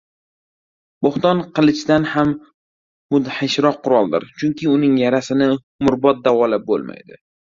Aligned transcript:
Bo‘hton 1.07 1.41
qilichdan 1.57 2.07
ham 2.13 2.31
mudhishroq 3.15 3.77
quroldir, 3.89 4.25
chunki 4.39 4.69
uning 4.77 4.97
yarasini 5.03 5.51
umrbod 5.53 6.27
davolab 6.29 6.65
bo‘lmaydi. 6.71 7.21